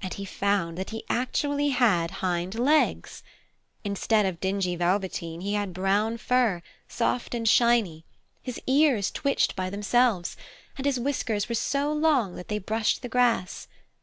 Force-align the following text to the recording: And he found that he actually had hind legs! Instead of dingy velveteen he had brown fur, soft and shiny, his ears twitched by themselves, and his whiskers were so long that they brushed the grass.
And 0.00 0.14
he 0.14 0.24
found 0.24 0.78
that 0.78 0.88
he 0.88 1.04
actually 1.10 1.68
had 1.68 2.10
hind 2.24 2.54
legs! 2.54 3.22
Instead 3.84 4.24
of 4.24 4.40
dingy 4.40 4.76
velveteen 4.76 5.42
he 5.42 5.52
had 5.52 5.74
brown 5.74 6.16
fur, 6.16 6.62
soft 6.88 7.34
and 7.34 7.46
shiny, 7.46 8.06
his 8.40 8.58
ears 8.66 9.10
twitched 9.10 9.54
by 9.54 9.68
themselves, 9.68 10.38
and 10.78 10.86
his 10.86 10.98
whiskers 10.98 11.50
were 11.50 11.54
so 11.54 11.92
long 11.92 12.34
that 12.36 12.48
they 12.48 12.58
brushed 12.58 13.02
the 13.02 13.10
grass. 13.10 13.68